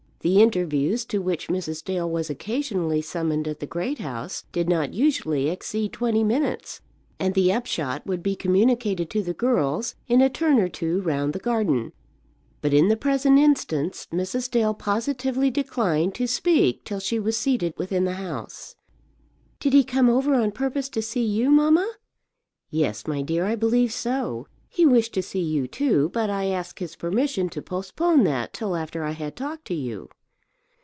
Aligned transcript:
The 0.23 0.39
interviews 0.39 1.03
to 1.05 1.17
which 1.17 1.47
Mrs. 1.47 1.83
Dale 1.83 2.07
was 2.07 2.29
occasionally 2.29 3.01
summoned 3.01 3.47
at 3.47 3.59
the 3.59 3.65
Great 3.65 3.97
House 3.97 4.43
did 4.51 4.69
not 4.69 4.93
usually 4.93 5.49
exceed 5.49 5.93
twenty 5.93 6.23
minutes, 6.23 6.79
and 7.19 7.33
the 7.33 7.51
upshot 7.51 8.05
would 8.05 8.21
be 8.21 8.35
communicated 8.35 9.09
to 9.09 9.23
the 9.23 9.33
girls 9.33 9.95
in 10.07 10.21
a 10.21 10.29
turn 10.29 10.59
or 10.59 10.69
two 10.69 11.01
round 11.01 11.33
the 11.33 11.39
garden; 11.39 11.91
but 12.61 12.71
in 12.71 12.87
the 12.87 12.95
present 12.95 13.39
instance 13.39 14.07
Mrs. 14.13 14.51
Dale 14.51 14.75
positively 14.75 15.49
declined 15.49 16.13
to 16.13 16.27
speak 16.27 16.83
till 16.83 16.99
she 16.99 17.17
was 17.17 17.35
seated 17.35 17.73
within 17.77 18.05
the 18.05 18.13
house. 18.21 18.75
"Did 19.59 19.73
he 19.73 19.83
come 19.83 20.07
over 20.07 20.35
on 20.35 20.51
purpose 20.51 20.87
to 20.89 21.01
see 21.01 21.23
you, 21.25 21.49
mamma?" 21.49 21.93
"Yes, 22.69 23.07
my 23.07 23.23
dear, 23.23 23.45
I 23.47 23.55
believe 23.55 23.91
so. 23.91 24.45
He 24.73 24.85
wished 24.85 25.13
to 25.15 25.21
see 25.21 25.41
you, 25.41 25.67
too; 25.67 26.07
but 26.13 26.29
I 26.29 26.45
asked 26.45 26.79
his 26.79 26.95
permission 26.95 27.49
to 27.49 27.61
postpone 27.61 28.23
that 28.23 28.53
till 28.53 28.73
after 28.77 29.03
I 29.03 29.11
had 29.11 29.35
talked 29.35 29.65
to 29.65 29.73
you." 29.75 30.07